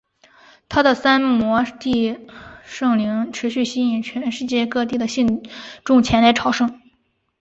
[0.67, 2.27] 他的三摩地
[2.63, 5.43] 圣陵持续吸引全世界各地的信
[5.83, 6.81] 众前来朝圣。